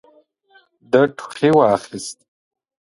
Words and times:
ده 0.91 1.01
ټوخي 1.17 1.49
واخيست. 1.57 2.17